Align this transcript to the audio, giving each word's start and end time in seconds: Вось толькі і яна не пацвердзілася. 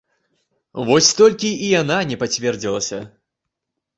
Вось 0.87 1.09
толькі 1.19 1.51
і 1.67 1.69
яна 1.81 1.99
не 2.11 2.17
пацвердзілася. 2.23 2.99